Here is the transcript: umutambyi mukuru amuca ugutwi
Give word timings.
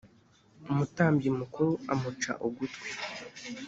umutambyi 0.71 1.29
mukuru 1.39 1.71
amuca 1.91 2.31
ugutwi 2.47 2.89